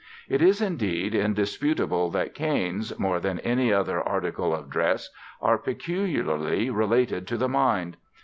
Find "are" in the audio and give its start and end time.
5.39-5.59